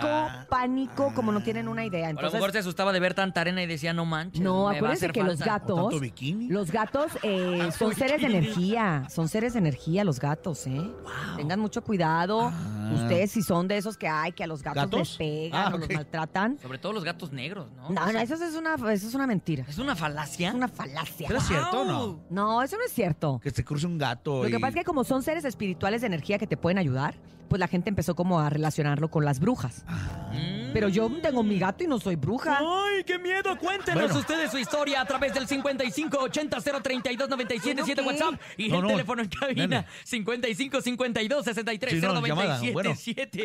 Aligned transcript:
pánico, 0.48 1.12
como 1.14 1.32
no 1.32 1.42
tienen 1.42 1.68
una 1.68 1.84
idea. 1.84 1.95
A 2.02 2.06
lo 2.06 2.10
Entonces, 2.10 2.34
mejor 2.34 2.52
se 2.52 2.58
asustaba 2.58 2.92
de 2.92 3.00
ver 3.00 3.14
tanta 3.14 3.40
arena 3.40 3.62
y 3.62 3.66
decía, 3.66 3.92
no 3.92 4.04
manches. 4.04 4.40
no, 4.40 4.56
me 4.58 4.62
va 4.64 4.70
a 4.70 4.74
acuérdense 4.76 5.06
hacer 5.06 5.12
que 5.12 5.22
los 5.22 5.38
falta". 5.38 5.44
O 5.44 5.58
gatos, 5.58 5.76
tanto 5.90 6.00
bikini. 6.00 6.48
los 6.48 6.70
gatos 6.70 7.12
eh, 7.22 7.60
Ah, 7.62 7.72
son 7.72 7.88
¿por 7.90 7.98
seres 7.98 8.20
de 8.20 8.26
energía, 8.26 9.04
son 9.10 9.28
seres 9.28 9.52
de 9.54 9.58
energía 9.60 10.04
los 10.04 10.20
gatos, 10.20 10.66
¿eh? 10.66 10.90
Tengan 11.36 11.60
mucho 11.60 11.82
cuidado. 11.82 12.50
Ah. 12.52 12.92
Ustedes 12.94 13.32
si 13.32 13.42
son 13.42 13.66
de 13.68 13.76
esos 13.78 13.96
que 13.96 14.06
hay 14.08 14.32
que 14.32 14.44
a 14.44 14.46
los 14.46 14.62
gatos, 14.62 14.82
¿Gatos? 14.84 14.98
les 15.00 15.16
pegan 15.18 15.60
Ah, 15.72 15.74
o 15.74 15.78
los 15.78 15.90
maltratan. 15.90 16.58
Sobre 16.60 16.78
todo 16.78 16.92
los 16.92 17.04
gatos 17.04 17.32
negros, 17.32 17.68
¿no? 17.76 17.90
No, 17.90 18.12
no, 18.12 18.18
eso 18.20 18.34
es 18.34 18.54
una, 18.54 18.74
eso 18.92 19.08
es 19.08 19.14
una 19.14 19.26
mentira. 19.26 19.64
¿Es 19.68 19.78
una 19.78 19.96
falacia? 19.96 20.48
Es 20.50 20.54
una 20.54 20.68
falacia. 20.68 21.26
¿Pero 21.26 21.40
es 21.40 21.46
cierto 21.46 21.80
o 21.80 21.84
no? 21.84 22.20
No, 22.30 22.62
eso 22.62 22.76
no 22.76 22.84
es 22.84 22.92
cierto. 22.92 23.40
Que 23.42 23.50
te 23.50 23.64
cruce 23.64 23.86
un 23.86 23.98
gato. 23.98 24.44
Lo 24.44 24.50
que 24.50 24.58
pasa 24.60 24.68
es 24.70 24.74
que 24.76 24.84
como 24.84 25.02
son 25.04 25.22
seres 25.22 25.44
espirituales 25.44 26.00
de 26.02 26.06
energía 26.06 26.38
que 26.38 26.46
te 26.46 26.56
pueden 26.56 26.78
ayudar, 26.78 27.14
pues 27.48 27.58
la 27.60 27.68
gente 27.68 27.88
empezó 27.88 28.14
como 28.14 28.40
a 28.40 28.50
relacionarlo 28.50 29.08
con 29.10 29.24
las 29.24 29.40
brujas. 29.40 29.84
Mm. 30.32 30.65
Pero 30.76 30.90
yo 30.90 31.08
tengo 31.22 31.42
mi 31.42 31.58
gato 31.58 31.84
y 31.84 31.86
no 31.86 31.98
soy 31.98 32.16
bruja. 32.16 32.58
¡Ay, 32.60 33.02
qué 33.04 33.18
miedo! 33.18 33.56
Cuéntenos 33.58 34.02
Bueno. 34.04 34.18
ustedes 34.18 34.50
su 34.50 34.58
historia 34.58 35.00
a 35.00 35.06
través 35.06 35.32
del 35.32 35.46
5580-032-977 35.48 37.24
¿Bueno 37.24 37.84
qué? 37.86 37.94
WhatsApp 38.02 38.34
y 38.58 38.68
No, 38.68 38.76
el 38.76 38.82
no. 38.82 38.88
teléfono 38.88 39.22
en 39.22 39.28
cabina 39.30 39.66
Nene. 39.66 39.86
5552-630977. 40.04 42.72
Bueno. 42.72 42.94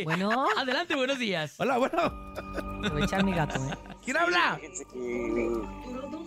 Bueno. 0.03 0.45
Adelante, 0.57 0.93
buenos 0.93 1.19
días. 1.19 1.53
Hola, 1.57 1.77
bueno. 1.77 2.01
Aprovechar 2.83 3.23
mi 3.23 3.31
gato, 3.33 3.63
¿eh? 3.65 3.77
¿Quién 4.03 4.17
habla? 4.17 4.57
Fíjense 4.59 4.83
que 4.91 4.97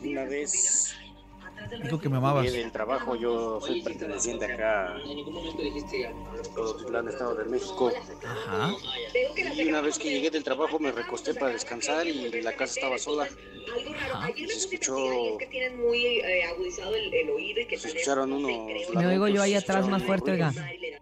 una 0.08 0.24
vez 0.24 0.96
Dijo 1.82 1.98
que 2.00 2.08
me 2.08 2.16
amabas. 2.18 2.44
llegué 2.46 2.58
del 2.62 2.72
trabajo, 2.72 3.14
yo 3.16 3.60
soy 3.60 3.82
perteneciente 3.82 4.44
acá 4.46 4.94
a 4.96 6.52
Todotitlán, 6.54 7.08
Estado 7.08 7.34
de 7.36 7.44
México. 7.46 7.92
Ajá. 8.24 8.72
Y 9.56 9.68
una 9.68 9.80
vez 9.80 9.98
que 9.98 10.10
llegué 10.10 10.30
del 10.30 10.44
trabajo 10.44 10.78
me 10.78 10.92
recosté 10.92 11.34
para 11.34 11.52
descansar 11.52 12.06
y 12.06 12.42
la 12.42 12.52
casa 12.56 12.74
estaba 12.74 12.98
sola. 12.98 13.28
Ajá. 14.12 14.28
Se 14.36 14.44
escuchó, 14.44 14.96
se 17.78 17.88
escucharon 17.88 18.32
unos 18.32 18.50
Me 18.94 19.06
oigo 19.06 19.28
yo 19.28 19.42
ahí 19.42 19.54
atrás 19.54 19.88
más 19.88 20.02
fuerte, 20.02 20.32
oiga. 20.32 20.52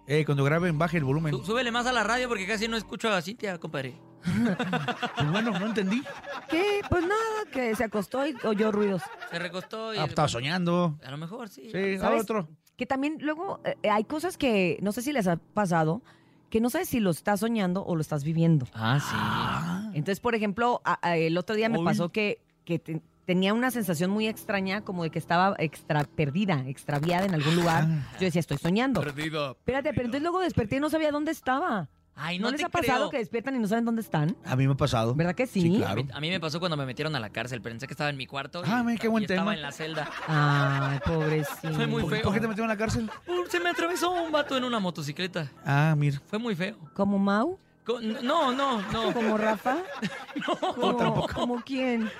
Eh, 0.07 0.25
cuando 0.25 0.45
graben, 0.45 0.79
baje 0.79 0.99
el 0.99 1.05
volumen. 1.05 1.33
Sú- 1.33 1.45
Súbele 1.45 1.71
más 1.71 1.87
a 1.87 1.93
la 1.93 2.03
radio 2.03 2.29
porque 2.29 2.47
casi 2.47 2.67
no 2.69 2.77
escucho 2.77 3.09
a 3.09 3.21
Cintia, 3.23 3.59
compadre. 3.59 3.95
Pues 4.23 5.31
bueno, 5.31 5.59
no 5.59 5.67
entendí. 5.67 6.03
¿Qué? 6.49 6.81
Pues 6.89 7.03
nada, 7.03 7.51
que 7.53 7.75
se 7.75 7.85
acostó 7.85 8.27
y 8.27 8.35
oyó 8.45 8.73
ruidos. 8.73 9.03
Se 9.31 9.39
recostó 9.39 9.95
y... 9.95 9.99
Ah, 9.99 10.05
estaba 10.05 10.29
soñando. 10.29 10.99
A 11.05 11.11
lo 11.11 11.17
mejor 11.19 11.49
sí. 11.49 11.69
Sí, 11.73 11.99
¿Sabes? 11.99 12.23
otro. 12.23 12.49
Que 12.77 12.87
también 12.87 13.19
luego 13.21 13.61
eh, 13.65 13.77
hay 13.91 14.05
cosas 14.05 14.37
que 14.37 14.79
no 14.83 14.93
sé 14.93 15.03
si 15.03 15.13
les 15.13 15.27
ha 15.29 15.37
pasado, 15.37 16.03
que 16.51 16.61
no 16.61 16.71
sabes 16.71 16.89
si 16.89 17.01
lo 17.01 17.11
estás 17.11 17.41
soñando 17.41 17.85
o 17.85 17.95
lo 17.95 18.01
estás 18.01 18.25
viviendo. 18.25 18.67
Ah, 18.75 19.91
Entonces, 19.95 20.21
por 20.21 20.35
ejemplo, 20.35 20.81
a- 20.85 20.99
a- 21.07 21.17
el 21.17 21.37
otro 21.39 21.55
día 21.55 21.69
me 21.69 21.79
Uy. 21.79 21.85
pasó 21.85 22.11
que, 22.11 22.41
que 22.65 22.79
te- 22.79 23.03
tenía 23.25 23.55
una 23.55 23.71
sensación 23.71 24.11
muy 24.11 24.27
extraña, 24.27 24.83
como 24.83 25.05
de 25.05 25.11
que 25.11 25.19
estaba 25.19 25.55
extra 25.59 26.05
perdida, 26.05 26.65
extraviada 26.67 27.25
en 27.27 27.35
algún 27.35 27.57
lugar. 27.57 27.85
Ah. 27.89 28.13
Yo 28.15 28.25
decía, 28.27 28.41
estoy 28.41 28.59
soñando. 28.59 29.01
Perdido. 29.01 29.53
Espérate, 29.53 29.91
pero 29.91 30.07
entonces 30.07 30.23
luego 30.23 30.41
desperté 30.41 30.77
y 30.77 30.81
no 30.81 30.91
sabía 30.91 31.11
dónde 31.13 31.31
estaba. 31.31 31.89
Ay, 32.15 32.39
¿No, 32.39 32.45
no, 32.47 32.51
les 32.53 32.61
te 32.61 32.67
ha 32.67 32.69
pasado 32.69 32.99
creo. 33.09 33.11
que 33.11 33.19
despiertan 33.19 33.57
y 33.57 33.59
no 33.59 33.67
saben 33.67 33.85
dónde 33.87 34.03
están? 34.03 34.37
A 34.45 34.55
mí 34.55 34.67
me 34.67 34.75
ha 34.75 34.77
pasado. 34.77 35.15
¿Verdad 35.15 35.35
que 35.35 35.47
sí? 35.47 35.63
Sí, 35.63 35.77
A 35.77 35.87
claro. 35.87 36.05
mí, 36.05 36.11
a 36.13 36.21
mí 36.21 36.29
me 36.31 36.41
pasó 36.41 36.61
cuando 36.61 36.77
me 36.77 36.85
metieron 36.85 37.17
a 37.17 37.21
la 37.21 37.31
cárcel. 37.31 37.63
Pensé 37.63 37.87
que 37.87 37.95
estaba 37.95 38.11
en 38.11 38.17
mi 38.19 38.27
cuarto. 38.27 38.61
y 38.65 38.69
Ah, 38.71 38.83
mira, 38.85 38.99
qué 39.01 39.09
buen 39.09 39.23
y 39.23 39.25
estaba 39.25 39.41
tema. 39.41 39.55
en 39.55 39.63
la 39.63 39.73
celda. 39.73 40.11
Ay, 40.29 41.01
pobrecito. 41.05 41.73
Fue 41.75 41.87
muy 41.87 42.03
¿Por, 42.03 42.11
feo. 42.13 42.23
por 42.23 42.35
qué 42.35 42.41
te 42.41 42.49
metieron 42.49 42.71
en 42.71 42.77
la 42.77 42.79
cárcel? 42.79 43.11
Uh, 43.27 43.47
Se 43.51 43.59
me 43.61 43.71
atravesó 43.71 44.11
un 44.13 44.31
vato 44.31 44.57
en 44.57 44.65
una 44.65 44.79
motocicleta. 44.79 45.51
Ah, 45.65 45.95
mira. 45.97 46.21
Fue 46.27 46.39
muy 46.39 46.55
feo. 46.55 46.77
¿Como 46.95 47.19
Mau? 47.19 47.59
Co- 47.85 48.01
No, 48.01 48.53
no, 48.53 48.83
no. 48.93 49.13
¿Como 49.13 49.37
Rafa? 49.39 49.79
No, 50.47 50.97
¿Como, 50.97 51.27
¿Como 51.29 51.63
quién? 51.63 52.11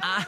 Ah, 0.00 0.26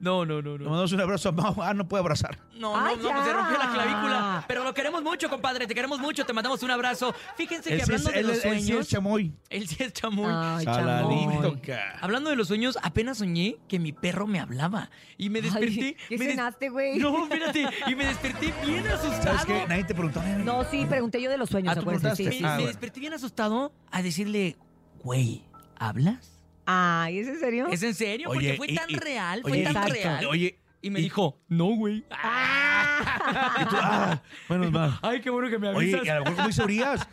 no, 0.00 0.24
no, 0.24 0.42
no, 0.42 0.52
Le 0.58 0.64
no. 0.64 0.70
mandamos 0.70 0.92
un 0.92 1.00
abrazo 1.00 1.28
a 1.28 1.32
Mau. 1.32 1.62
Ah, 1.62 1.74
no 1.74 1.86
puede 1.88 2.00
abrazar. 2.02 2.38
No, 2.54 2.74
¡Ah, 2.76 2.92
no, 2.96 3.02
no, 3.02 3.12
pues 3.12 3.24
se 3.24 3.32
rompió 3.32 3.58
la 3.58 3.72
clavícula. 3.72 4.44
Pero 4.48 4.64
lo 4.64 4.72
queremos 4.74 5.02
mucho, 5.02 5.28
compadre. 5.28 5.66
Te 5.66 5.74
queremos 5.74 5.98
mucho. 5.98 6.24
Te 6.24 6.32
mandamos 6.32 6.62
un 6.62 6.70
abrazo. 6.70 7.14
Fíjense 7.36 7.68
que 7.70 7.74
Él 7.76 7.82
sí 7.82 7.92
es, 7.92 8.00
hablando 8.06 8.10
de 8.10 8.20
él, 8.20 8.26
los 8.26 8.36
él 8.36 8.42
sí 8.42 8.48
es 8.58 8.64
sueños. 8.66 8.88
chamoy. 8.88 9.32
Él 9.50 9.68
sí 9.68 9.76
es 9.82 9.92
chamuy. 9.92 10.26
Ay, 10.32 10.64
Saladito, 10.64 11.42
chamoy. 11.42 11.60
ca. 11.60 11.98
Hablando 12.00 12.30
de 12.30 12.36
los 12.36 12.48
sueños, 12.48 12.78
apenas 12.82 13.18
soñé 13.18 13.56
que 13.68 13.78
mi 13.78 13.92
perro 13.92 14.26
me 14.26 14.40
hablaba. 14.40 14.90
Y 15.18 15.30
me 15.30 15.42
desperté. 15.42 15.66
Ay, 15.84 15.96
¿Qué 16.08 16.18
me 16.18 16.24
des- 16.24 16.34
cenaste, 16.34 16.68
güey? 16.68 16.98
No, 16.98 17.24
espérate. 17.24 17.66
Y 17.88 17.94
me 17.94 18.06
desperté 18.06 18.52
bien 18.64 18.86
asustado. 18.88 19.22
¿Sabes 19.38 19.44
qué? 19.46 19.66
Nadie 19.68 19.84
te 19.84 19.94
preguntó. 19.94 20.22
nene. 20.22 20.44
No, 20.44 20.64
sí, 20.70 20.84
pregunté 20.86 21.20
yo 21.20 21.30
de 21.30 21.38
los 21.38 21.48
sueños, 21.50 21.72
Ah, 21.72 21.74
¿tú 21.74 21.80
acuérdense. 21.82 22.16
Sí, 22.30 22.36
sí, 22.38 22.42
Me, 22.42 22.48
Ah, 22.48 22.50
me 22.52 22.56
bueno. 22.56 22.68
desperté 22.68 23.00
bien 23.00 23.12
asustado 23.14 23.72
a 23.90 24.02
decirle, 24.02 24.56
güey, 25.02 25.42
¿hablas? 25.78 26.35
Ay, 26.66 27.18
¿es 27.20 27.28
en 27.28 27.38
serio? 27.40 27.66
¿Es 27.70 27.82
en 27.82 27.94
serio? 27.94 28.28
Porque 28.28 28.48
Oye, 28.50 28.56
fue 28.56 28.66
y- 28.70 28.74
tan 28.74 28.90
y- 28.90 28.94
real, 28.96 29.42
fue 29.42 29.52
oye, 29.52 29.62
tan 29.64 29.76
Exacto. 29.76 29.92
real. 29.94 30.26
Oye, 30.26 30.58
y 30.82 30.90
me 30.90 31.00
y- 31.00 31.02
dijo, 31.04 31.38
no, 31.48 31.66
güey. 31.76 31.98
y 33.60 33.64
tú, 33.68 33.76
ah, 33.80 34.20
menos 34.48 34.72
mal. 34.72 34.98
Ay, 35.02 35.20
qué 35.20 35.30
bueno 35.30 35.48
que 35.48 35.58
me 35.58 35.68
Oye, 35.68 35.76
avisas. 35.94 36.04
y 36.04 36.08
a 36.08 36.14
lo 36.16 36.20
mejor 36.22 36.36
como 36.36 36.48
dice 36.48 36.62
Urias, 36.64 37.08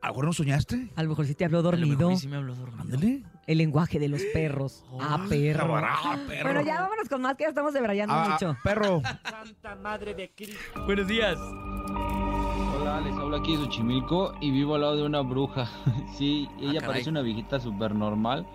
a 0.00 0.06
lo 0.08 0.12
mejor 0.12 0.24
no 0.26 0.32
soñaste. 0.32 0.90
A 0.96 1.02
lo 1.02 1.08
mejor 1.10 1.26
sí 1.26 1.34
te 1.34 1.44
habló 1.44 1.58
A 1.58 1.62
lo 1.62 1.70
dormido. 1.70 1.96
mejor 1.98 2.12
y 2.12 2.16
sí 2.18 2.28
me 2.28 2.36
habló 2.36 2.54
dormido. 2.54 2.82
Ándale. 2.82 3.22
El 3.46 3.58
lenguaje 3.58 3.98
de 3.98 4.08
los 4.08 4.22
perros. 4.32 4.84
ah, 5.00 5.24
perro. 5.28 5.76
Ah, 5.76 6.16
perro. 6.26 6.44
Bueno, 6.44 6.62
ya 6.62 6.80
vámonos 6.80 7.08
con 7.10 7.20
más 7.20 7.36
que 7.36 7.44
ya 7.44 7.48
estamos 7.48 7.74
debrayando 7.74 8.14
Ah, 8.14 8.28
mucho. 8.30 8.56
perro. 8.64 9.02
Buenos 10.86 11.06
días. 11.08 11.36
Hola, 11.38 13.00
les 13.02 13.14
hablo 13.14 13.36
aquí 13.36 13.56
de 13.56 13.64
Xochimilco 13.64 14.34
y 14.40 14.50
vivo 14.50 14.74
al 14.76 14.80
lado 14.82 14.96
de 14.96 15.02
una 15.04 15.20
bruja. 15.20 15.68
Sí, 16.16 16.48
ella 16.60 16.74
caray. 16.80 16.86
parece 16.88 17.10
una 17.10 17.22
viejita 17.22 17.58
súper 17.60 17.94
normal, 17.94 18.46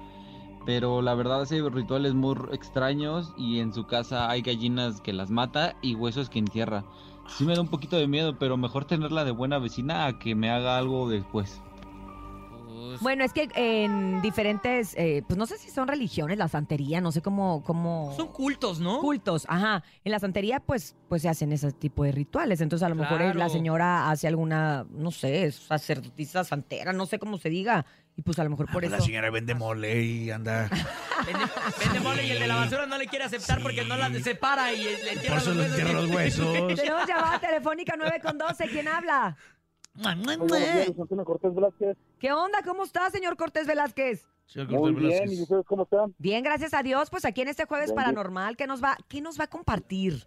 pero 0.69 1.01
la 1.01 1.16
verdad 1.16 1.42
hace 1.42 1.68
rituales 1.68 2.13
muy 2.13 2.36
extraños 2.51 3.33
y 3.36 3.57
en 3.57 3.74
su 3.74 3.88
casa 3.88 4.30
hay 4.30 4.44
gallinas 4.44 5.01
que 5.01 5.13
las 5.13 5.31
mata 5.31 5.75
y 5.81 5.95
huesos 5.95 6.30
que 6.30 6.38
entierra. 6.38 6.83
Sí 7.27 7.44
me 7.44 7.56
da 7.56 7.62
un 7.62 7.69
poquito 7.69 7.98
de 7.98 8.06
miedo, 8.06 8.38
pero 8.38 8.56
mejor 8.56 8.86
tenerla 8.86 9.25
de 9.25 9.31
buena 9.31 9.57
vecina 9.57 10.06
a 10.06 10.19
que 10.19 10.36
me 10.36 10.51
haga 10.51 10.77
algo 10.77 11.10
después. 11.10 11.60
Jesús. 12.91 13.01
Bueno, 13.03 13.24
es 13.24 13.33
que 13.33 13.47
en 13.56 14.21
diferentes, 14.21 14.94
eh, 14.97 15.24
pues 15.27 15.38
no 15.38 15.45
sé 15.45 15.57
si 15.57 15.69
son 15.69 15.88
religiones, 15.88 16.38
la 16.38 16.47
santería, 16.47 17.01
no 17.01 17.12
sé 17.12 17.21
cómo, 17.21 17.63
cómo... 17.63 18.13
Son 18.15 18.27
cultos, 18.30 18.80
¿no? 18.80 19.00
cultos, 19.01 19.45
ajá. 19.47 19.83
En 20.03 20.12
la 20.12 20.19
santería, 20.19 20.59
pues, 20.59 20.95
pues 21.07 21.21
se 21.21 21.30
hacen 21.30 21.51
ese 21.51 21.71
tipo 21.71 22.03
de 22.03 22.12
rituales. 22.12 22.62
Entonces, 22.62 22.86
a 22.86 22.89
lo 22.89 22.95
mejor 22.95 23.36
la 23.36 23.50
señora 23.50 24.09
hace 24.09 24.27
alguna, 24.27 24.86
no 24.91 25.12
sé, 25.12 25.51
sacerdotisa 25.51 26.44
santera, 26.44 26.94
no 26.94 27.06
sé 27.06 27.19
cómo 27.19 27.38
se 27.38 27.50
diga. 27.50 27.86
Y 28.15 28.21
pues 28.21 28.38
a 28.38 28.44
lo 28.44 28.50
mejor 28.50 28.69
por 28.69 28.83
Ah, 28.83 28.89
La 28.89 28.97
eso. 28.97 29.06
señora 29.06 29.30
vende 29.30 29.56
mole 29.56 30.03
y 30.03 30.30
anda. 30.30 30.69
Vende, 31.25 31.45
vende 31.80 32.00
mole 32.01 32.25
y 32.27 32.31
el 32.31 32.39
de 32.39 32.47
la 32.47 32.56
basura 32.56 32.86
no 32.86 32.97
le 32.97 33.07
quiere 33.07 33.24
aceptar 33.25 33.62
porque 33.62 33.86
no 33.86 33.95
la 33.95 34.09
separa 34.21 34.74
y 34.74 34.83
le 34.83 34.95
Por 34.97 35.07
entierra 35.13 35.38
eso 35.38 35.53
los 35.53 35.57
le 35.57 35.63
huesos. 35.63 35.80
entierra 35.80 36.01
los 36.01 36.12
huesos. 36.12 36.57
Tenemos 36.75 37.07
llamada 37.07 37.39
telefónica 37.39 37.94
9 37.97 38.19
con 38.21 38.38
12. 38.38 38.68
¿Quién 38.68 38.88
habla? 38.89 39.38
Cortés 41.25 41.54
Velázquez. 41.54 41.98
¿Qué 42.19 42.31
onda? 42.31 42.60
¿Cómo 42.66 42.84
está, 42.84 43.10
señor 43.10 43.36
Cortés 43.38 43.68
Velázquez? 43.68 44.28
Señor 44.46 44.80
Muy 44.80 44.94
bien. 44.94 45.31
¿y 45.31 45.42
ustedes 45.44 45.66
cómo 45.66 45.84
están? 45.84 46.13
Bien, 46.18 46.44
gracias 46.44 46.74
a 46.74 46.81
Dios. 46.81 47.10
Pues 47.10 47.25
aquí 47.25 47.42
en 47.42 47.50
este 47.50 47.66
jueves 47.66 47.88
Bien, 47.92 47.96
paranormal, 47.98 48.57
¿qué 48.57 48.66
nos 48.66 48.84
va, 48.84 48.98
qué 49.07 49.22
nos 49.22 49.40
va 49.40 49.44
a 49.46 49.50
compartir? 49.50 50.24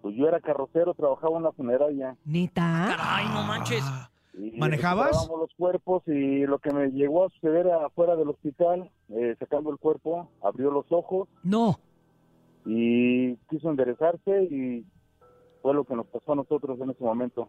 Pues 0.00 0.16
yo 0.16 0.26
era 0.26 0.40
carrocero, 0.40 0.94
trabajaba 0.94 1.36
en 1.36 1.44
la 1.44 1.52
funeraria. 1.52 2.16
¿Neta? 2.24 2.94
Caray, 2.96 3.26
no 3.28 3.42
manches. 3.44 3.84
Y 4.34 4.58
¿Manejabas? 4.58 5.28
los 5.28 5.54
cuerpos 5.56 6.02
y 6.06 6.46
lo 6.46 6.58
que 6.58 6.72
me 6.72 6.88
llegó 6.90 7.26
a 7.26 7.30
suceder 7.30 7.70
afuera 7.70 8.16
del 8.16 8.30
hospital, 8.30 8.90
eh, 9.10 9.36
sacando 9.38 9.70
el 9.70 9.78
cuerpo, 9.78 10.28
abrió 10.42 10.70
los 10.70 10.86
ojos 10.90 11.28
No. 11.42 11.78
y 12.64 13.36
quiso 13.50 13.68
enderezarse 13.70 14.44
y 14.44 14.86
fue 15.60 15.74
lo 15.74 15.84
que 15.84 15.94
nos 15.94 16.06
pasó 16.06 16.32
a 16.32 16.36
nosotros 16.36 16.80
en 16.80 16.90
ese 16.90 17.04
momento. 17.04 17.48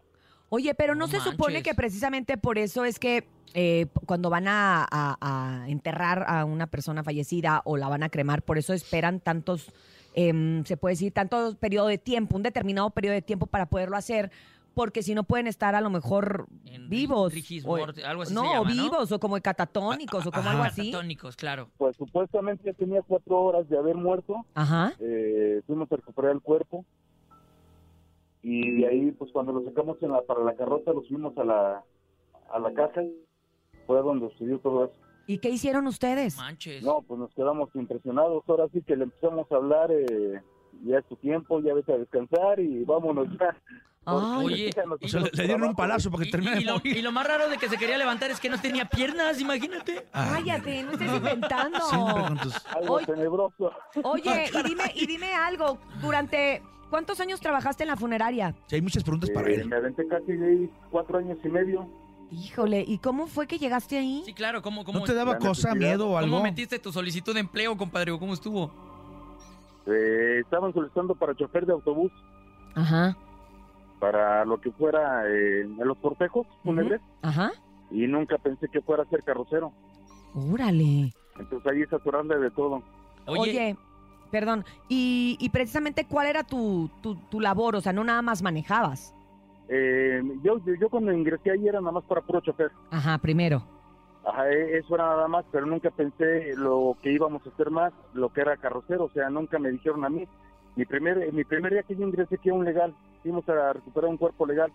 Oye, 0.54 0.72
pero 0.76 0.94
no, 0.94 1.06
No 1.06 1.08
se 1.08 1.18
supone 1.18 1.64
que 1.64 1.74
precisamente 1.74 2.36
por 2.38 2.58
eso 2.58 2.84
es 2.84 3.00
que 3.00 3.26
eh, 3.54 3.86
cuando 4.06 4.30
van 4.30 4.46
a, 4.46 4.86
a- 4.88 5.16
a 5.20 5.68
enterrar 5.68 6.24
a 6.28 6.44
una 6.44 6.68
persona 6.68 7.02
fallecida 7.02 7.60
o 7.64 7.76
la 7.76 7.88
van 7.88 8.04
a 8.04 8.08
cremar, 8.08 8.42
por 8.42 8.56
eso 8.56 8.72
esperan 8.72 9.18
tantos, 9.18 9.72
em, 10.14 10.64
se 10.64 10.76
puede 10.76 10.92
decir, 10.92 11.12
tanto 11.12 11.56
periodo 11.58 11.88
de 11.88 11.98
tiempo, 11.98 12.36
un 12.36 12.44
determinado 12.44 12.90
periodo 12.90 13.14
de 13.14 13.22
tiempo 13.22 13.46
para 13.46 13.66
poderlo 13.66 13.96
hacer, 13.96 14.30
porque 14.74 15.02
si 15.02 15.12
no 15.16 15.24
pueden 15.24 15.48
estar 15.48 15.74
a 15.74 15.80
lo 15.80 15.90
mejor 15.90 16.46
En 16.66 16.88
vivos. 16.88 17.32
o- 17.64 17.76
algo 18.06 18.22
así 18.22 18.32
no, 18.34 18.42
se 18.42 18.46
llama, 18.46 18.60
o 18.60 18.64
¿no? 18.64 18.70
vivos, 18.70 19.10
o 19.10 19.18
como 19.18 19.40
catatónicos, 19.40 20.24
o 20.26 20.30
como 20.30 20.50
algo 20.50 20.62
así. 20.62 20.90
Catatónicos, 20.92 21.34
claro. 21.36 21.68
Pues 21.78 21.96
supuestamente 21.96 22.62
ya 22.64 22.72
tenía 22.74 23.02
cuatro 23.02 23.40
horas 23.40 23.68
de 23.68 23.76
haber 23.76 23.96
muerto, 23.96 24.46
Ajá. 24.54 24.92
eh, 25.00 25.62
fuimos 25.66 25.90
a 25.90 25.96
recuperar 25.96 26.30
el 26.32 26.40
cuerpo 26.40 26.84
y 28.44 28.70
de 28.80 28.86
ahí 28.86 29.10
pues 29.12 29.32
cuando 29.32 29.52
lo 29.52 29.64
sacamos 29.64 29.96
en 30.02 30.12
la, 30.12 30.22
para 30.22 30.44
la 30.44 30.54
carroza 30.54 30.92
lo 30.92 31.02
subimos 31.02 31.36
a 31.38 31.44
la, 31.44 31.82
a 32.52 32.58
la 32.60 32.72
caja, 32.74 33.00
fue 33.86 34.00
donde 34.02 34.28
sucedió 34.32 34.58
todo 34.60 34.84
eso. 34.84 34.94
¿Y 35.26 35.38
qué 35.38 35.48
hicieron 35.50 35.86
ustedes? 35.86 36.36
Manches. 36.36 36.82
No, 36.84 37.00
pues 37.00 37.18
nos 37.18 37.32
quedamos 37.34 37.70
impresionados. 37.74 38.44
Ahora 38.46 38.66
sí 38.72 38.82
que 38.86 38.94
le 38.94 39.04
empezamos 39.04 39.50
a 39.50 39.56
hablar, 39.56 39.90
eh, 39.90 40.40
ya 40.84 40.98
es 40.98 41.06
tu 41.06 41.16
tiempo, 41.16 41.60
ya 41.62 41.72
vete 41.72 41.94
a 41.94 41.98
descansar 41.98 42.60
y 42.60 42.84
vámonos 42.84 43.26
ya. 43.38 43.56
Ay. 44.06 44.44
Oye, 44.44 44.70
O 45.00 45.08
sea, 45.08 45.20
le, 45.22 45.30
dieron 45.46 45.62
un 45.62 45.74
palazo 45.74 46.10
para 46.10 46.24
que 46.24 46.28
Y, 46.28 46.30
termine 46.30 46.56
y 46.56 46.58
de 46.58 46.64
lo, 46.66 46.74
morir. 46.74 46.96
y 46.98 47.00
lo 47.00 47.10
más 47.10 47.26
raro 47.26 47.48
de 47.48 47.56
que 47.56 47.70
se 47.70 47.78
quería 47.78 47.96
levantar 47.96 48.30
es 48.30 48.38
que 48.38 48.50
no 48.50 48.60
tenía 48.60 48.84
piernas, 48.84 49.40
imagínate. 49.40 50.04
Ay, 50.12 50.44
Cállate, 50.44 50.82
no 50.82 50.92
estés 50.92 51.10
inventando. 51.16 51.80
Siempre 51.80 52.22
con 52.22 52.36
tus... 52.40 52.66
Algo 52.66 52.94
Hoy- 52.96 53.04
tenebroso. 53.06 53.72
Oye, 54.02 54.44
y 54.52 54.62
dime, 54.68 54.82
y 54.94 55.06
dime 55.06 55.32
algo, 55.32 55.78
durante 56.02 56.62
¿cuántos 56.94 57.18
años 57.18 57.40
trabajaste 57.40 57.82
en 57.82 57.88
la 57.88 57.96
funeraria? 57.96 58.54
Sí, 58.68 58.76
hay 58.76 58.82
muchas 58.82 59.02
preguntas 59.02 59.28
para 59.30 59.50
Eh, 59.50 59.56
él. 59.56 59.68
me 59.68 59.74
aventé 59.74 60.06
casi 60.06 60.30
de 60.30 60.70
cuatro 60.92 61.18
años 61.18 61.36
y 61.42 61.48
medio. 61.48 61.88
Híjole, 62.30 62.84
¿y 62.86 62.98
cómo 62.98 63.26
fue 63.26 63.48
que 63.48 63.58
llegaste 63.58 63.98
ahí? 63.98 64.22
Sí, 64.24 64.32
claro, 64.32 64.62
¿cómo, 64.62 64.84
cómo, 64.84 65.00
¿No 65.00 65.04
te 65.04 65.12
daba 65.12 65.36
cosa, 65.38 65.74
miedo 65.74 66.10
o 66.10 66.16
algo? 66.18 66.30
¿cómo 66.30 66.44
metiste 66.44 66.78
tu 66.78 66.92
solicitud 66.92 67.34
de 67.34 67.40
empleo, 67.40 67.76
compadre? 67.76 68.12
¿O 68.12 68.18
¿Cómo 68.20 68.32
estuvo? 68.32 68.70
Eh, 69.88 70.38
estaban 70.44 70.72
solicitando 70.72 71.16
para 71.16 71.34
chofer 71.34 71.66
de 71.66 71.72
autobús, 71.72 72.12
Ajá, 72.76 73.16
para 73.98 74.44
lo 74.44 74.60
que 74.60 74.70
fuera 74.70 75.24
eh, 75.28 75.62
en 75.62 75.76
los 75.88 75.98
cortejos 75.98 76.46
fúnebres, 76.62 77.00
ajá. 77.22 77.50
y 77.90 78.06
nunca 78.06 78.38
pensé 78.38 78.68
que 78.68 78.80
fuera 78.82 79.02
a 79.02 79.06
ser 79.06 79.24
carrocero. 79.24 79.72
Órale. 80.32 81.12
Entonces 81.40 81.72
ahí 81.72 81.82
es 81.82 81.92
aturarle 81.92 82.38
de 82.38 82.50
todo. 82.52 82.84
Oye, 83.26 83.40
Oye, 83.40 83.76
perdón, 84.34 84.64
y, 84.88 85.36
y 85.38 85.48
precisamente 85.50 86.06
cuál 86.08 86.26
era 86.26 86.42
tu, 86.42 86.90
tu, 87.00 87.14
tu 87.30 87.38
labor, 87.40 87.76
o 87.76 87.80
sea, 87.80 87.92
no 87.92 88.02
nada 88.02 88.20
más 88.20 88.42
manejabas. 88.42 89.14
Eh, 89.68 90.20
yo, 90.42 90.58
yo, 90.66 90.74
yo 90.74 90.88
cuando 90.88 91.12
ingresé 91.12 91.52
ahí 91.52 91.68
era 91.68 91.78
nada 91.80 91.92
más 91.92 92.04
para 92.04 92.20
puro 92.20 92.40
chofer. 92.40 92.72
Ajá, 92.90 93.16
primero. 93.18 93.62
Ajá, 94.26 94.50
e- 94.50 94.78
eso 94.78 94.96
era 94.96 95.04
nada 95.06 95.28
más, 95.28 95.44
pero 95.52 95.66
nunca 95.66 95.88
pensé 95.92 96.52
lo 96.56 96.96
que 97.00 97.12
íbamos 97.12 97.46
a 97.46 97.50
hacer 97.50 97.70
más, 97.70 97.92
lo 98.12 98.30
que 98.32 98.40
era 98.40 98.56
carrocero, 98.56 99.04
o 99.04 99.10
sea, 99.10 99.30
nunca 99.30 99.60
me 99.60 99.70
dijeron 99.70 100.04
a 100.04 100.08
mí. 100.08 100.26
Mi 100.74 100.84
primer, 100.84 101.32
mi 101.32 101.44
primer 101.44 101.72
día 101.72 101.84
que 101.84 101.94
yo 101.94 102.04
ingresé 102.04 102.34
aquí 102.34 102.50
a 102.50 102.54
un 102.54 102.64
legal, 102.64 102.92
fuimos 103.22 103.48
a 103.48 103.72
recuperar 103.74 104.10
un 104.10 104.16
cuerpo 104.16 104.46
legal, 104.46 104.72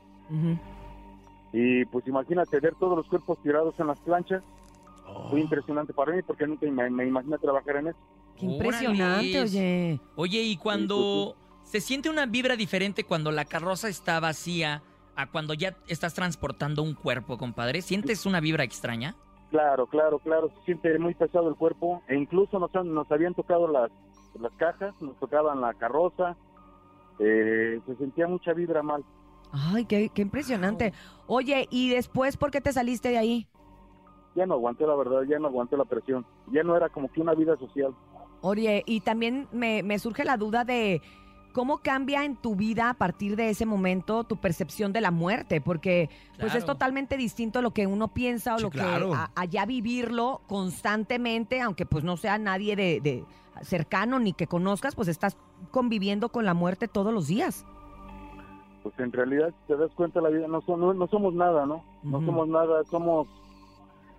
y 1.51 1.83
pues 1.85 2.07
imagínate 2.07 2.59
ver 2.61 2.75
todos 2.75 2.95
los 2.95 3.07
cuerpos 3.09 3.37
tirados 3.43 3.77
en 3.77 3.87
las 3.87 3.99
planchas, 3.99 4.41
Oh. 5.11 5.27
fue 5.31 5.39
impresionante 5.41 5.91
para 5.91 6.13
mí 6.13 6.21
porque 6.21 6.45
nunca 6.45 6.67
me, 6.69 6.87
me 6.91 7.03
imaginé 7.07 7.35
trabajar 7.39 7.77
en 7.77 7.87
eso. 7.87 7.97
Qué 8.39 8.45
Órale. 8.45 8.53
impresionante, 8.55 9.41
oye. 9.41 9.99
oye, 10.15 10.41
y 10.41 10.57
cuando 10.57 11.35
se 11.63 11.81
siente 11.81 12.09
una 12.09 12.25
vibra 12.25 12.55
diferente 12.55 13.03
cuando 13.03 13.31
la 13.31 13.45
carroza 13.45 13.89
está 13.89 14.19
vacía 14.19 14.81
a 15.15 15.29
cuando 15.29 15.53
ya 15.53 15.75
estás 15.87 16.13
transportando 16.13 16.81
un 16.81 16.93
cuerpo, 16.93 17.37
compadre, 17.37 17.81
¿sientes 17.81 18.25
una 18.25 18.39
vibra 18.39 18.63
extraña? 18.63 19.15
Claro, 19.51 19.87
claro, 19.87 20.19
claro, 20.19 20.49
se 20.59 20.63
siente 20.65 20.97
muy 20.99 21.13
pesado 21.15 21.49
el 21.49 21.55
cuerpo, 21.55 22.01
e 22.07 22.15
incluso 22.15 22.59
nos, 22.59 22.73
han- 22.75 22.93
nos 22.93 23.11
habían 23.11 23.33
tocado 23.33 23.67
las, 23.67 23.91
las 24.39 24.51
cajas, 24.53 24.93
nos 25.01 25.17
tocaban 25.19 25.59
la 25.59 25.73
carroza, 25.73 26.37
eh, 27.19 27.81
se 27.85 27.95
sentía 27.97 28.27
mucha 28.27 28.53
vibra 28.53 28.81
mal. 28.83 29.03
Ay, 29.51 29.85
qué, 29.85 30.09
qué 30.13 30.21
impresionante. 30.21 30.93
Oye, 31.27 31.67
¿y 31.71 31.89
después 31.89 32.37
por 32.37 32.51
qué 32.51 32.61
te 32.61 32.71
saliste 32.71 33.09
de 33.09 33.17
ahí? 33.17 33.47
Ya 34.35 34.45
no 34.45 34.53
aguanté 34.53 34.85
la 34.85 34.95
verdad, 34.95 35.23
ya 35.27 35.39
no 35.39 35.47
aguanté 35.47 35.75
la 35.75 35.85
presión, 35.85 36.25
ya 36.53 36.61
no 36.63 36.77
era 36.77 36.87
como 36.89 37.11
que 37.11 37.19
una 37.19 37.33
vida 37.33 37.57
social. 37.57 37.93
Oye, 38.41 38.83
y 38.85 39.01
también 39.01 39.47
me, 39.51 39.83
me 39.83 39.99
surge 39.99 40.23
la 40.23 40.37
duda 40.37 40.63
de 40.63 41.01
cómo 41.51 41.79
cambia 41.79 42.23
en 42.25 42.35
tu 42.35 42.55
vida 42.55 42.89
a 42.89 42.93
partir 42.93 43.35
de 43.35 43.49
ese 43.49 43.65
momento 43.65 44.23
tu 44.23 44.37
percepción 44.37 44.93
de 44.93 45.01
la 45.01 45.11
muerte, 45.11 45.59
porque 45.61 46.09
pues 46.39 46.53
es 46.55 46.63
totalmente 46.63 47.17
distinto 47.17 47.61
lo 47.61 47.71
que 47.71 47.87
uno 47.87 48.07
piensa 48.09 48.53
o 48.55 48.57
Sí, 48.59 48.63
lo 48.63 48.69
claro. 48.69 49.09
que 49.09 49.15
a- 49.15 49.31
allá 49.35 49.65
vivirlo 49.65 50.41
constantemente, 50.47 51.59
aunque 51.61 51.85
pues 51.85 52.03
no 52.03 52.17
sea 52.17 52.37
nadie 52.37 52.75
de, 52.75 53.01
de 53.01 53.25
cercano 53.61 54.19
ni 54.19 54.31
que 54.33 54.47
conozcas, 54.47 54.95
pues 54.95 55.07
estás 55.07 55.37
conviviendo 55.71 56.29
con 56.29 56.45
la 56.45 56.53
muerte 56.53 56.87
todos 56.87 57.13
los 57.13 57.27
días. 57.27 57.65
Pues 58.83 58.97
en 58.99 59.11
realidad, 59.11 59.49
si 59.61 59.73
te 59.73 59.75
das 59.77 59.91
cuenta, 59.95 60.21
la 60.21 60.29
vida 60.29 60.47
no, 60.47 60.61
so- 60.61 60.77
no, 60.77 60.93
no 60.93 61.07
somos 61.07 61.33
nada, 61.33 61.65
¿no? 61.65 61.83
No 62.03 62.17
Ujú. 62.19 62.27
somos 62.27 62.47
nada, 62.47 62.83
somos... 62.85 63.27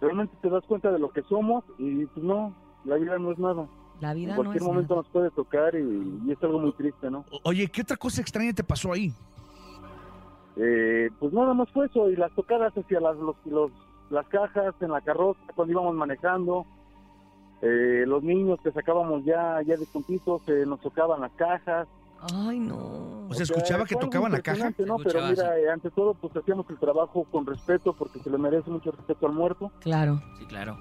Realmente 0.01 0.35
te 0.43 0.51
das 0.51 0.65
cuenta 0.67 0.91
de 0.91 0.99
lo 0.99 1.11
que 1.11 1.23
somos 1.23 1.63
y 1.79 2.05
pues 2.07 2.25
no, 2.25 2.55
la 2.85 2.97
vida 2.97 3.19
no 3.19 3.33
es 3.33 3.39
nada. 3.39 3.67
La 4.01 4.15
vida 4.15 4.31
en 4.31 4.37
no 4.37 4.37
cualquier 4.37 4.63
es 4.63 4.67
momento 4.67 4.95
nada. 4.95 5.03
nos 5.03 5.13
puede 5.13 5.31
tocar 5.31 5.75
y, 5.75 6.23
y 6.27 6.33
es 6.33 6.43
algo 6.43 6.59
muy 6.59 6.73
triste, 6.73 7.11
¿no? 7.11 7.25
Oye, 7.45 7.69
¿qué 7.69 7.83
otra 7.83 7.97
cosa 7.97 8.21
extraña 8.21 8.53
te 8.53 8.65
pasó 8.65 8.93
ahí? 8.93 9.13
Eh, 10.57 11.11
pues 11.19 11.33
nada 11.33 11.55
más 11.55 11.71
fue 11.71 11.87
eso 11.87 12.11
y 12.11 12.17
las 12.17 12.33
tocadas 12.33 12.73
hacia 12.77 13.01
las, 13.01 13.17
los, 13.17 13.37
los- 13.47 13.71
las 14.11 14.27
cajas, 14.27 14.75
en 14.81 14.91
la 14.91 15.01
carroza, 15.01 15.39
cuando 15.55 15.71
íbamos 15.73 15.95
manejando, 15.95 16.67
eh, 17.63 18.03
los 18.09 18.25
niños 18.25 18.59
que 18.61 18.73
sacábamos 18.73 19.25
ya, 19.25 19.63
ya 19.65 19.77
de 19.77 19.87
puntitos, 19.87 20.43
eh, 20.49 20.65
nos 20.67 20.81
tocaban 20.81 21.21
las 21.21 21.31
cajas. 21.33 21.87
Ay, 22.35 22.59
no. 22.59 23.29
O 23.29 23.35
sea, 23.35 23.45
escuchaba 23.45 23.85
que 23.85 23.95
tocaban 23.95 24.33
la 24.33 24.41
caja. 24.43 24.71
¿no? 24.85 24.97
Pero 24.99 25.21
mira, 25.29 25.59
eh, 25.61 25.71
ante 25.71 25.91
todo, 25.93 26.15
pues 26.15 26.37
hacíamos 26.37 26.69
el 26.69 26.79
trabajo 26.79 27.25
con 27.31 27.47
respeto 27.47 27.93
porque 27.93 28.19
se 28.19 28.29
le 28.31 28.37
merece 28.37 28.69
mucho 28.69 28.91
respeto 28.91 29.27
al 29.29 29.33
muerto. 29.33 29.71
Claro. 29.79 30.21
Sí, 30.39 30.45
claro. 30.47 30.77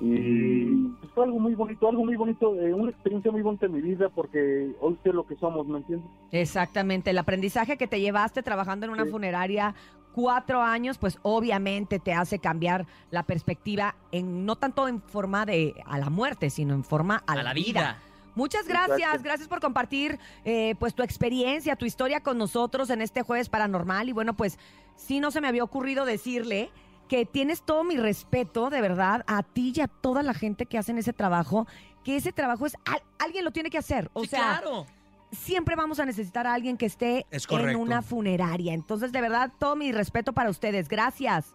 Y 0.00 0.64
pues, 1.00 1.12
fue 1.12 1.24
algo 1.24 1.40
muy 1.40 1.54
bonito, 1.54 1.88
algo 1.88 2.04
muy 2.04 2.16
bonito, 2.16 2.54
eh, 2.54 2.72
una 2.72 2.90
experiencia 2.90 3.32
muy 3.32 3.42
bonita 3.42 3.66
en 3.66 3.72
mi 3.72 3.80
vida 3.82 4.08
porque 4.08 4.70
hoy 4.80 4.96
sé 5.02 5.12
lo 5.12 5.26
que 5.26 5.36
somos, 5.36 5.66
¿me 5.66 5.78
entiendes? 5.78 6.08
Exactamente, 6.30 7.10
el 7.10 7.18
aprendizaje 7.18 7.76
que 7.76 7.86
te 7.88 8.00
llevaste 8.00 8.42
trabajando 8.42 8.86
en 8.86 8.92
una 8.92 9.04
Sí. 9.04 9.10
funeraria 9.10 9.74
cuatro 10.14 10.62
años, 10.62 10.98
pues 10.98 11.18
obviamente 11.22 11.98
te 11.98 12.12
hace 12.12 12.38
cambiar 12.38 12.86
la 13.10 13.22
perspectiva 13.24 13.94
en 14.12 14.46
no 14.46 14.56
tanto 14.56 14.88
en 14.88 15.00
forma 15.02 15.46
de 15.46 15.74
a 15.86 15.98
la 15.98 16.10
muerte, 16.10 16.50
sino 16.50 16.74
en 16.74 16.84
forma 16.84 17.22
a, 17.26 17.32
A 17.32 17.42
la 17.42 17.52
vida. 17.52 17.98
Muchas 18.34 18.68
gracias, 18.68 18.98
Exacto. 19.00 19.22
gracias 19.24 19.48
por 19.48 19.60
compartir 19.60 20.18
eh, 20.44 20.76
pues 20.78 20.94
tu 20.94 21.02
experiencia, 21.02 21.74
tu 21.74 21.86
historia 21.86 22.20
con 22.20 22.38
nosotros 22.38 22.88
en 22.90 23.02
este 23.02 23.22
jueves 23.22 23.48
paranormal 23.48 24.08
y 24.08 24.12
bueno 24.12 24.34
pues 24.34 24.58
sí 24.94 25.18
no 25.18 25.32
se 25.32 25.40
me 25.40 25.48
había 25.48 25.64
ocurrido 25.64 26.04
decirle 26.04 26.70
que 27.08 27.24
tienes 27.26 27.62
todo 27.62 27.84
mi 27.84 27.96
respeto 27.96 28.70
de 28.70 28.80
verdad 28.80 29.24
a 29.26 29.42
ti 29.42 29.72
y 29.74 29.80
a 29.80 29.88
toda 29.88 30.22
la 30.22 30.34
gente 30.34 30.66
que 30.66 30.78
hacen 30.78 30.98
ese 30.98 31.12
trabajo, 31.12 31.66
que 32.04 32.16
ese 32.16 32.32
trabajo 32.32 32.66
es 32.66 32.74
al- 32.84 33.02
alguien 33.18 33.44
lo 33.44 33.50
tiene 33.50 33.70
que 33.70 33.78
hacer, 33.78 34.10
o 34.12 34.22
sí, 34.22 34.28
sea 34.28 34.58
claro. 34.60 34.86
siempre 35.32 35.74
vamos 35.76 35.98
a 36.00 36.04
necesitar 36.06 36.46
a 36.46 36.54
alguien 36.54 36.76
que 36.76 36.86
esté 36.86 37.26
Es 37.30 37.46
en 37.50 37.76
una 37.76 38.02
funeraria. 38.02 38.74
Entonces, 38.74 39.10
de 39.12 39.20
verdad, 39.20 39.50
todo 39.58 39.74
mi 39.76 39.90
respeto 39.92 40.32
para 40.32 40.50
ustedes. 40.50 40.88
Gracias. 40.88 41.54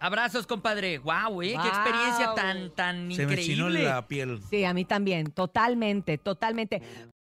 Abrazos, 0.00 0.46
compadre. 0.46 0.98
Wow, 0.98 1.42
¿eh? 1.42 1.54
Qué 1.60 1.68
experiencia 1.68 2.32
tan, 2.34 2.70
tan 2.70 3.12
Se 3.12 3.26
me 3.26 3.36
chinó 3.36 3.66
increíble. 3.68 3.82
la 3.84 4.06
piel. 4.06 4.40
Sí, 4.48 4.64
a 4.64 4.72
mí 4.72 4.84
también, 4.84 5.30
totalmente, 5.30 6.16
totalmente. 6.16 6.80